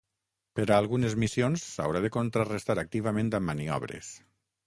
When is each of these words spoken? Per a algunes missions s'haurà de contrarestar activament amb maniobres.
Per 0.59 0.63
a 0.69 0.77
algunes 0.83 1.15
missions 1.23 1.65
s'haurà 1.75 2.01
de 2.07 2.11
contrarestar 2.17 2.79
activament 2.85 3.31
amb 3.41 3.49
maniobres. 3.51 4.13